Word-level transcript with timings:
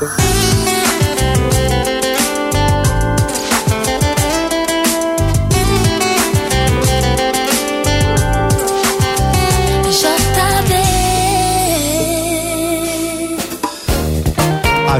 A 0.00 0.04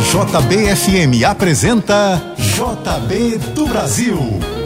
JBFM 0.00 1.24
apresenta 1.24 2.20
JB 2.36 3.38
do 3.54 3.68
Brasil, 3.68 4.18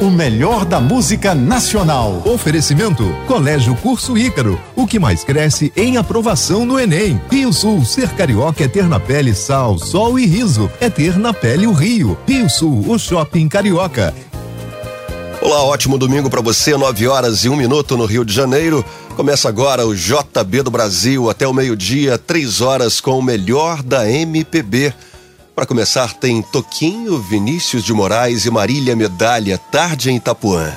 o 0.02 0.10
melhor 0.10 0.64
da 0.64 0.80
música 0.80 1.32
nacional. 1.32 2.22
Oferecimento 2.26 3.04
Colégio 3.28 3.76
Curso 3.76 4.18
Ícaro, 4.18 4.60
o 4.74 4.84
que 4.84 4.98
mais 4.98 5.22
cresce 5.22 5.72
em 5.76 5.96
aprovação 5.96 6.66
no 6.66 6.76
Enem. 6.76 7.20
Rio 7.30 7.52
Sul, 7.52 7.84
ser 7.84 8.08
carioca 8.08 8.64
é 8.64 8.68
ter 8.68 8.88
na 8.88 8.98
pele 8.98 9.32
sal, 9.32 9.78
sol 9.78 10.18
e 10.18 10.26
riso, 10.26 10.68
é 10.80 10.90
ter 10.90 11.16
na 11.16 11.32
pele 11.32 11.68
o 11.68 11.72
Rio. 11.72 12.18
Rio 12.26 12.50
Sul, 12.50 12.84
o 12.88 12.98
shopping 12.98 13.48
carioca. 13.48 14.12
Olá, 15.40 15.62
ótimo 15.62 15.96
domingo 15.96 16.29
para 16.29 16.40
você, 16.40 16.76
9 16.76 17.07
horas 17.07 17.44
e 17.44 17.48
um 17.48 17.54
minuto 17.54 17.96
no 17.96 18.04
Rio 18.04 18.24
de 18.24 18.34
Janeiro. 18.34 18.84
Começa 19.14 19.48
agora 19.48 19.86
o 19.86 19.94
JB 19.94 20.62
do 20.64 20.71
Brasil 20.71 21.30
até 21.30 21.46
o 21.46 21.54
meio-dia, 21.54 22.18
três 22.18 22.60
horas 22.60 23.00
com 23.00 23.16
o 23.21 23.22
melhor 23.22 23.84
da 23.84 24.10
MPB. 24.10 24.93
Para 25.54 25.66
começar, 25.66 26.14
tem 26.14 26.40
Toquinho, 26.40 27.20
Vinícius 27.20 27.84
de 27.84 27.93
Moraes 27.93 28.46
e 28.46 28.50
Marília 28.50 28.96
Medalha, 28.96 29.58
tarde 29.58 30.10
em 30.10 30.16
Itapuã. 30.16 30.72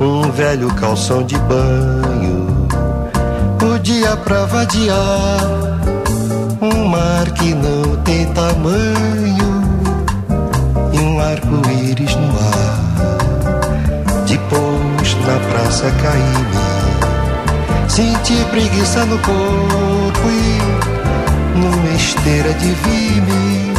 Um 0.00 0.30
velho 0.30 0.74
calção 0.74 1.22
de 1.22 1.36
banho, 1.40 2.68
o 3.62 3.78
dia 3.78 4.16
pra 4.16 4.46
vadiar, 4.46 5.78
um 6.62 6.88
mar 6.88 7.30
que 7.32 7.54
não 7.54 8.02
tem 8.02 8.32
tamanho 8.32 9.62
e 10.94 10.98
um 11.00 11.20
arco-íris 11.20 12.16
no 12.16 12.30
ar. 12.30 12.55
Praça 15.76 15.90
Caíme. 16.02 16.64
Senti 17.88 18.44
preguiça 18.50 19.04
no 19.04 19.18
corpo 19.18 20.30
e 20.30 21.58
numa 21.58 21.90
esteira 21.94 22.52
de 22.54 22.72
vime. 22.72 23.74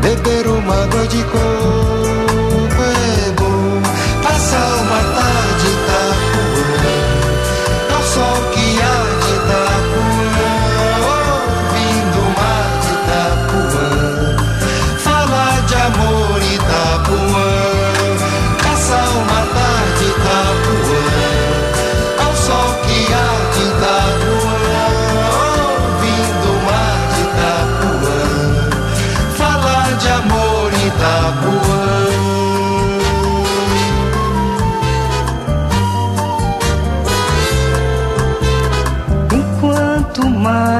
Beber 0.00 0.46
uma 0.46 0.84
água 0.84 1.06
de 1.08 1.22
coco 1.24 2.82
é 2.82 3.30
bom. 3.32 3.82
Passar 4.22 4.76
uma 4.82 5.02
tarde 5.14 5.66
Itapuã, 5.72 6.94
ao 7.96 8.02
sol 8.04 8.40
que 8.52 8.59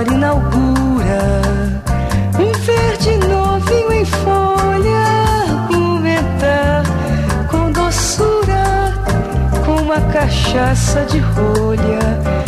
mar 0.01 0.12
inaugura. 0.12 1.43
Um 2.38 2.53
verde 2.65 3.19
novinho 3.28 3.93
em 3.93 4.05
folha, 4.05 5.03
argumentar 5.50 6.83
com 7.50 7.71
doçura, 7.71 8.94
com 9.65 9.83
uma 9.83 10.00
cachaça 10.12 11.05
de 11.05 11.19
rolha 11.19 12.40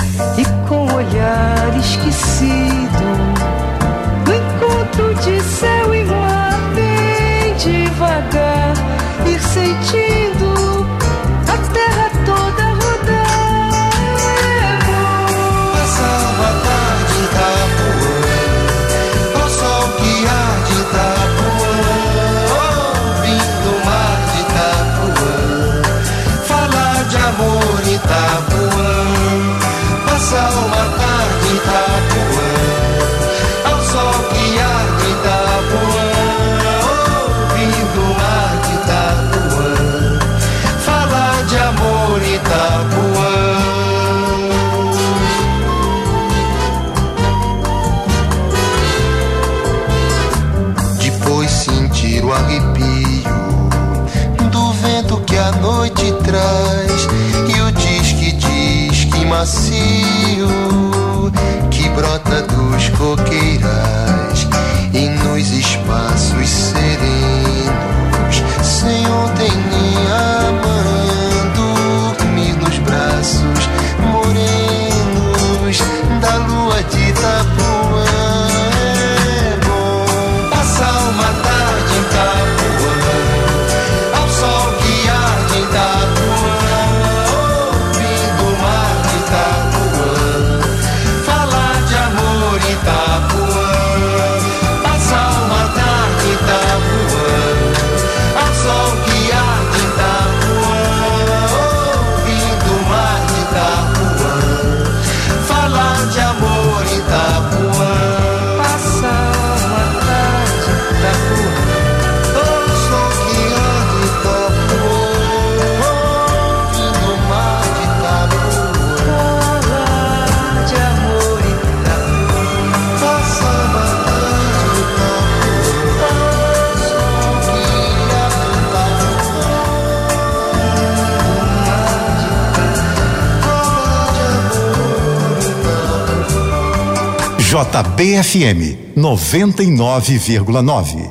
JBFM 137.63 138.91
99,9. 138.97 141.11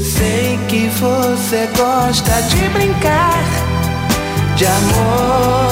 Sei 0.00 0.58
que 0.68 0.88
Você 0.88 1.68
gosta 1.76 2.40
de 2.48 2.66
brincar 2.70 3.44
de 4.56 4.64
amor. 4.64 5.63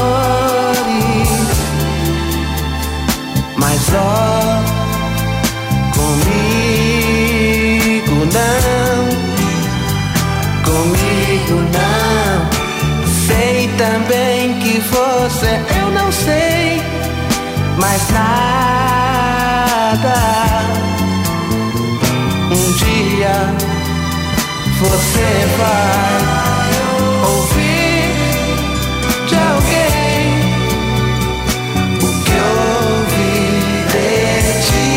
mais 18.02 18.10
nada. 18.10 19.93
Um 22.50 22.72
dia 22.72 23.34
você 24.81 25.31
vai 25.58 26.20
ouvir 27.31 28.10
de 29.28 29.37
alguém 29.37 30.22
o 31.96 32.08
que 32.25 32.37
ouvi 32.90 33.37
de 33.93 34.08
ti. 34.66 34.93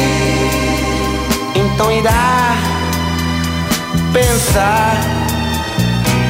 Então 1.60 1.88
irá 1.92 2.56
pensar 4.14 4.96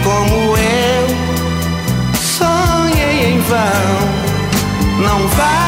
como 0.04 0.36
eu 0.58 1.06
sonhei 2.20 3.16
em 3.34 3.40
vão. 3.40 4.16
Não 5.00 5.28
vai. 5.30 5.65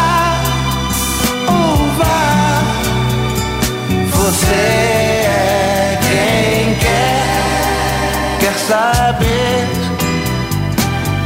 Você 4.38 4.54
é 4.54 5.98
quem 6.00 6.75
quer, 6.75 8.39
quer 8.39 8.54
saber? 8.60 9.68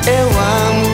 Eu 0.07 0.27
amo. 0.29 0.90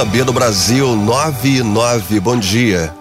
JB 0.00 0.24
do 0.24 0.32
Brasil 0.32 0.96
99. 0.96 2.20
Bom 2.20 2.38
dia. 2.38 2.99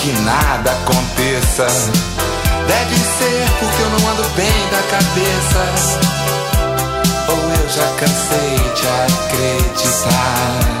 Que 0.00 0.12
nada 0.22 0.70
aconteça. 0.70 1.66
Deve 2.66 2.96
ser 2.96 3.50
porque 3.58 3.82
eu 3.82 3.90
não 3.90 4.10
ando 4.10 4.24
bem 4.30 4.68
da 4.70 4.82
cabeça. 4.88 5.62
Ou 7.28 7.36
eu 7.36 7.68
já 7.68 7.86
cansei 7.98 8.56
de 8.74 8.86
acreditar. 9.04 10.80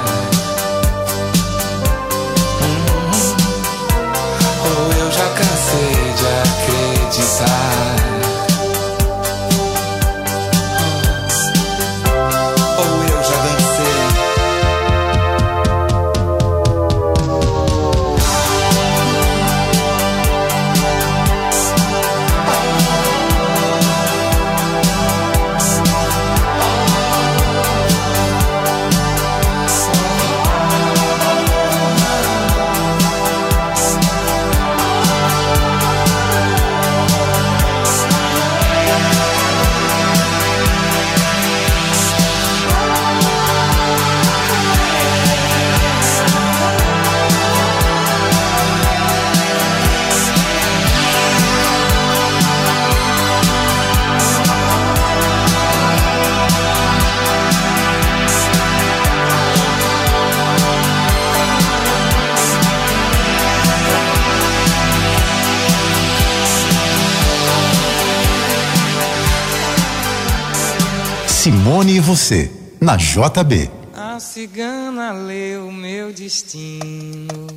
Simone 71.90 71.96
e 71.96 72.00
você, 72.00 72.50
na 72.80 72.96
JB. 72.96 73.68
A 73.94 74.20
cigana 74.20 75.12
leu 75.12 75.72
meu 75.72 76.12
destino. 76.12 77.48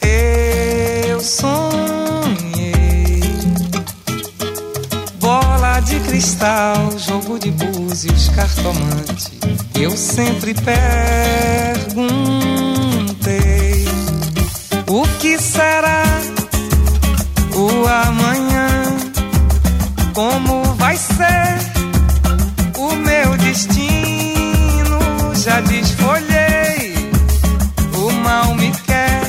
Eu 0.00 1.20
sonhei. 1.20 1.56
Bola 5.18 5.80
de 5.80 5.98
cristal, 6.00 6.96
jogo 6.98 7.38
de 7.38 7.50
búzios, 7.50 8.28
cartomante. 8.28 9.32
Eu 9.74 9.90
sempre 9.96 10.54
perguntei: 10.54 10.76
O 14.86 15.02
que 15.18 15.38
será 15.38 16.04
o 17.56 17.86
amanhã? 17.86 18.68
Como 20.14 20.62
vai 20.74 20.96
ser? 20.96 21.75
Destino 23.56 25.34
já 25.34 25.60
desfolhei. 25.62 26.94
O 27.94 28.12
mal 28.12 28.54
me 28.54 28.70
quer. 28.86 29.22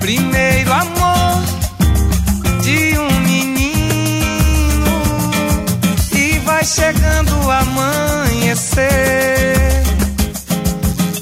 Primeiro 0.00 0.72
amor 0.72 1.42
de 2.62 2.98
um 2.98 3.20
menino 3.20 5.02
e 6.12 6.38
vai 6.40 6.64
chegando 6.64 7.30
o 7.44 7.50
amanhecer. 7.50 8.86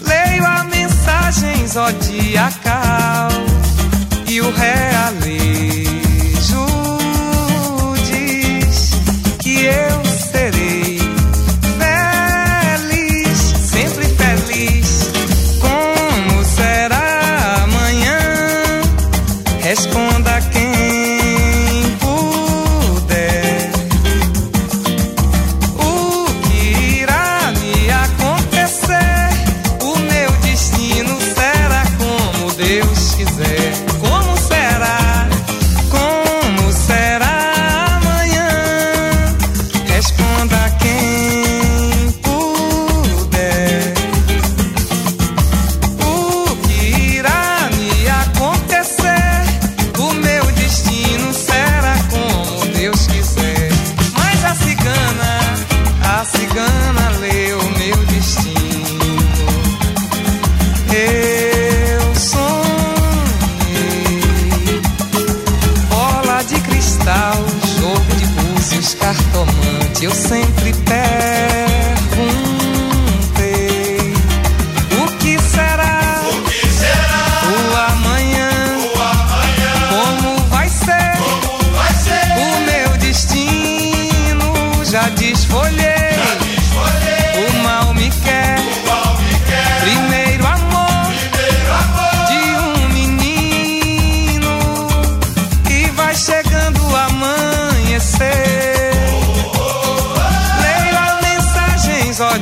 Leio 0.07 0.47
a 0.47 0.65
mensagem 0.65 1.67
zodiacal 1.69 3.34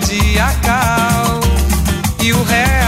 zodiacal. 0.04 1.40
E 2.22 2.32
o 2.32 2.42
resto 2.44 2.81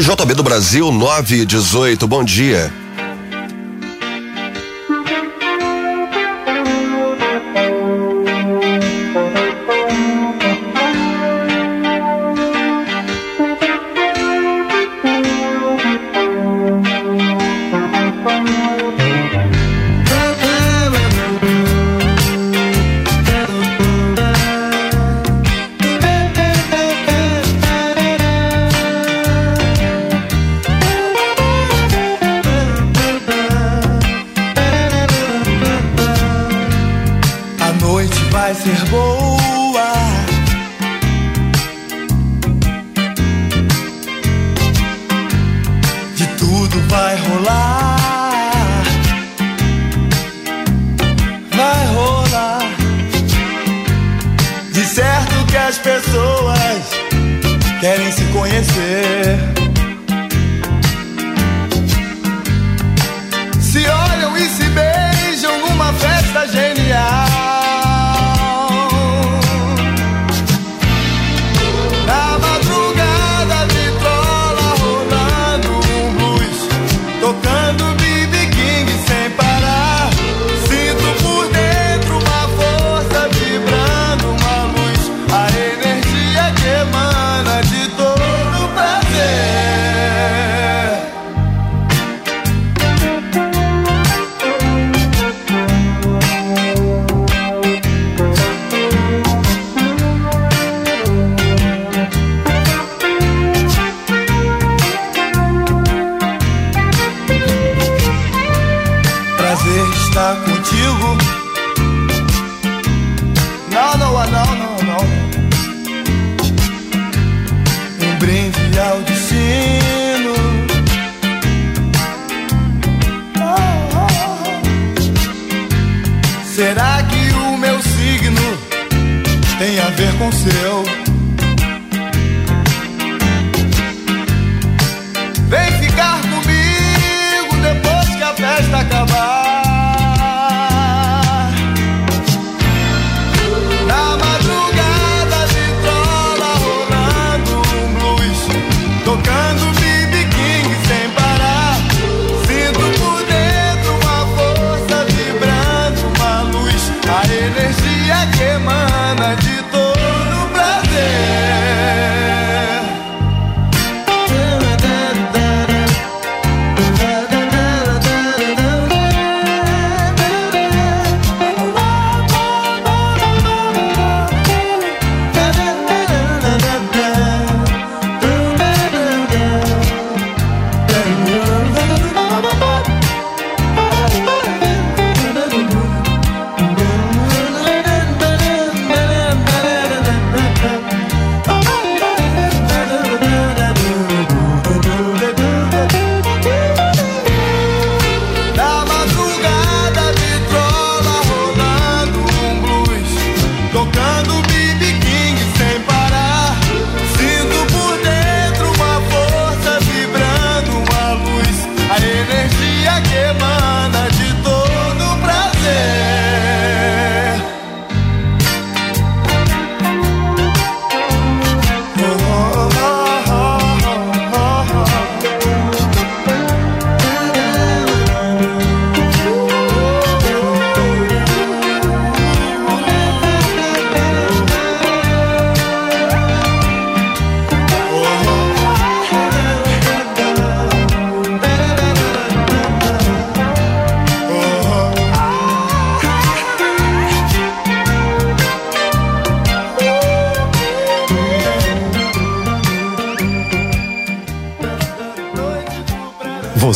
JB 0.00 0.36
do 0.36 0.44
Brasil 0.44 0.92
918, 0.92 2.06
bom 2.06 2.22
dia. 2.22 2.72
as 55.68 55.76
pessoas 55.76 56.90
querem 57.78 58.10
se 58.10 58.24
conhecer. 58.32 59.38
Se 63.60 63.86
olham 63.86 64.36
e 64.38 64.48
se 64.48 64.64
beijam 64.64 65.58
numa 65.68 65.92
festa 65.92 66.48
genial. 66.48 67.57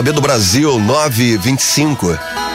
JB 0.00 0.12
do 0.14 0.22
Brasil 0.22 0.78
925. 0.78 2.49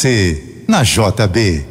você 0.00 0.42
na 0.66 0.82
JB. 0.82 1.69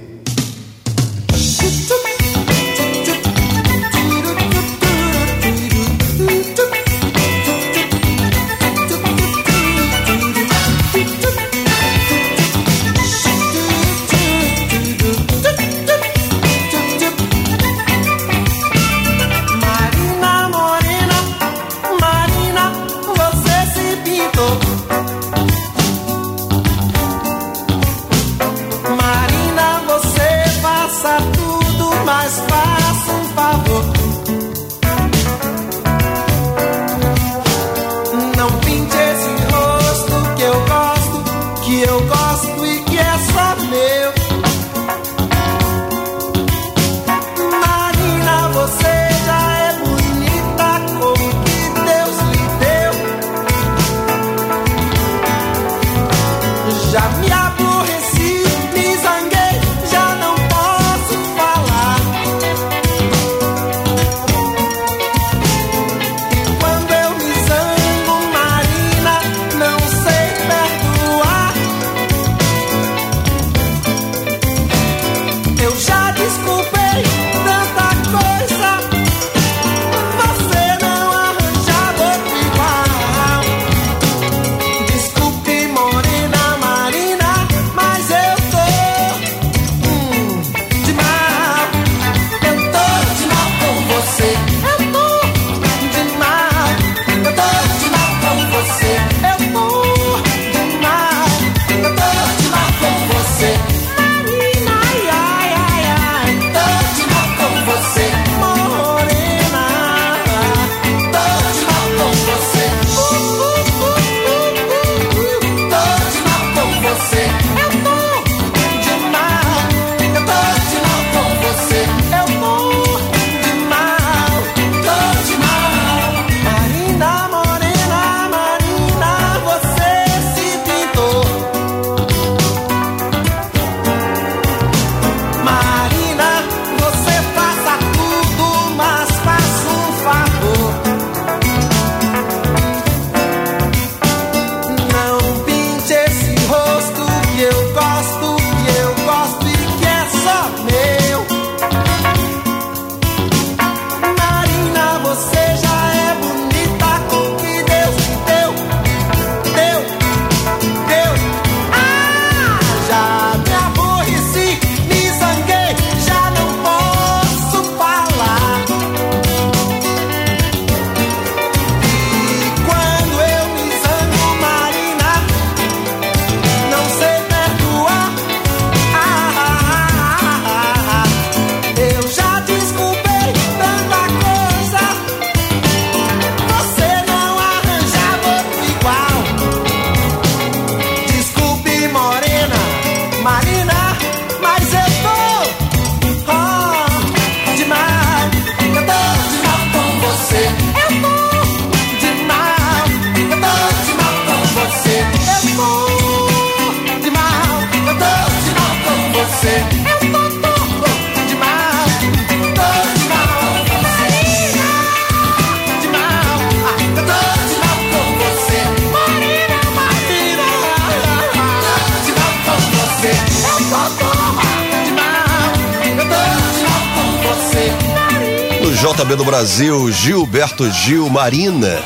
JB 229.00 229.16
do 229.16 229.24
Brasil, 229.24 229.90
Gilberto 229.94 230.70
Gil 230.70 231.10
Marina. 231.10 231.82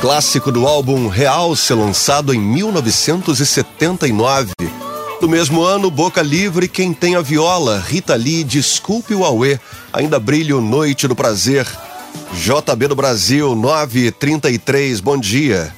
Clássico 0.00 0.50
do 0.50 0.66
álbum 0.66 1.06
Realce, 1.06 1.72
lançado 1.72 2.34
em 2.34 2.40
1979. 2.40 4.50
Do 5.20 5.28
mesmo 5.28 5.62
ano, 5.62 5.88
Boca 5.92 6.20
Livre, 6.20 6.66
Quem 6.66 6.92
Tem 6.92 7.14
a 7.14 7.20
Viola, 7.20 7.78
Rita 7.78 8.16
Lee, 8.16 8.42
Desculpe 8.42 9.14
o 9.14 9.24
Auê, 9.24 9.60
Ainda 9.92 10.18
Brilho, 10.18 10.60
Noite 10.60 11.06
do 11.06 11.14
Prazer. 11.14 11.68
JB 12.32 12.88
do 12.88 12.96
Brasil, 12.96 13.54
933, 13.54 14.98
bom 14.98 15.16
dia. 15.16 15.72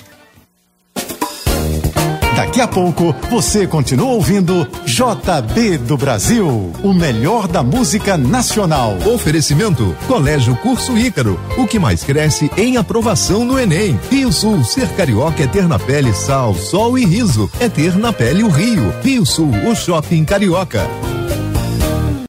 Daqui 2.37 2.62
a 2.62 2.68
pouco 2.68 3.14
você 3.31 3.66
continua 3.66 4.12
ouvindo 4.12 4.66
JB 4.87 5.79
do 5.79 5.99
Brasil, 5.99 6.73
o 6.83 6.95
melhor 6.95 7.47
da 7.47 7.62
música 7.62 8.16
nacional. 8.16 8.97
Oferecimento: 9.07 9.95
Colégio 10.07 10.57
Curso 10.57 10.97
Ícaro, 10.97 11.38
o 11.59 11.66
que 11.66 11.79
mais 11.79 12.03
cresce 12.03 12.51
em 12.57 12.79
aprovação 12.79 13.45
no 13.45 13.59
Enem. 13.59 13.99
Rio 14.11 14.33
Sul, 14.33 14.64
ser 14.64 14.88
carioca 14.90 15.42
é 15.42 15.47
ter 15.47 15.68
na 15.68 15.79
pele 15.79 16.12
sal, 16.14 16.55
sol 16.55 16.99
e 16.99 17.05
riso, 17.05 17.51
é 17.61 17.68
ter 17.68 17.97
na 17.97 18.12
pele 18.12 18.42
o 18.42 18.49
Rio. 18.49 18.92
Rio 19.03 19.27
Sul, 19.27 19.51
o 19.71 19.75
shopping 19.75 20.25
carioca. 20.25 20.88